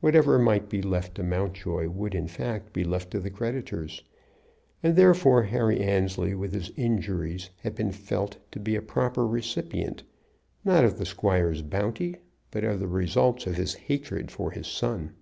[0.00, 4.02] Whatever might be left to Mountjoy would in fact be left to the creditors;
[4.82, 10.02] and therefore Harry Annesley with his injuries had been felt to be a proper recipient,
[10.64, 12.16] not of the squire's bounty,
[12.50, 15.12] but of the results of his hatred for his son.